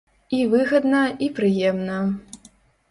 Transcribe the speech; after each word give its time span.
І 0.37 0.39
выгадна, 0.53 1.03
і 1.27 1.31
прыемна. 1.39 2.03